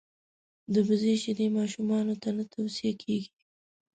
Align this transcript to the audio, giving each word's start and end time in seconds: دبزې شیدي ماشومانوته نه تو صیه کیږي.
دبزې 0.73 1.13
شیدي 1.23 1.47
ماشومانوته 1.57 2.29
نه 2.37 2.43
تو 2.51 2.59
صیه 2.75 2.93
کیږي. 3.01 3.31